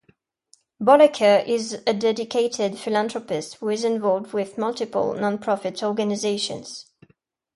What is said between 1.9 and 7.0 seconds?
dedicated philanthropist who is involved with multiple non-profit organizations.